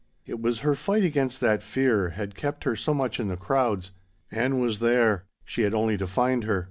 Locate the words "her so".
2.63-2.91